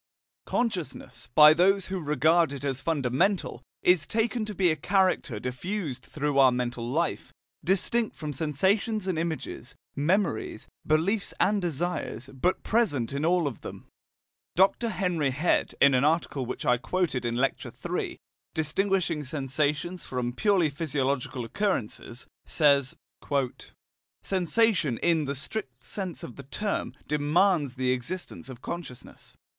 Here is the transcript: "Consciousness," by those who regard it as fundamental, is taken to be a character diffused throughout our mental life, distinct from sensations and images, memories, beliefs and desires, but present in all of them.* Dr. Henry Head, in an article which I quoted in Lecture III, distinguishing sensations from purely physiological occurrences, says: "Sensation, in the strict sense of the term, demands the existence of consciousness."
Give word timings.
"Consciousness," 0.47 1.29
by 1.35 1.53
those 1.53 1.85
who 1.85 1.99
regard 2.01 2.51
it 2.51 2.63
as 2.63 2.81
fundamental, 2.81 3.61
is 3.83 4.07
taken 4.07 4.45
to 4.45 4.55
be 4.55 4.71
a 4.71 4.75
character 4.75 5.39
diffused 5.39 6.01
throughout 6.01 6.39
our 6.39 6.51
mental 6.51 6.89
life, 6.89 7.31
distinct 7.63 8.15
from 8.15 8.33
sensations 8.33 9.05
and 9.05 9.19
images, 9.19 9.75
memories, 9.95 10.67
beliefs 10.87 11.35
and 11.39 11.61
desires, 11.61 12.31
but 12.33 12.63
present 12.63 13.13
in 13.13 13.23
all 13.23 13.45
of 13.45 13.61
them.* 13.61 13.85
Dr. 14.55 14.89
Henry 14.89 15.29
Head, 15.29 15.75
in 15.79 15.93
an 15.93 16.03
article 16.03 16.47
which 16.47 16.65
I 16.65 16.77
quoted 16.77 17.23
in 17.23 17.35
Lecture 17.35 17.71
III, 17.71 18.17
distinguishing 18.55 19.23
sensations 19.23 20.03
from 20.03 20.33
purely 20.33 20.71
physiological 20.71 21.45
occurrences, 21.45 22.25
says: 22.47 22.95
"Sensation, 24.23 24.97
in 24.97 25.25
the 25.25 25.35
strict 25.35 25.83
sense 25.83 26.23
of 26.23 26.37
the 26.37 26.41
term, 26.49 26.95
demands 27.07 27.75
the 27.75 27.91
existence 27.91 28.49
of 28.49 28.63
consciousness." 28.63 29.35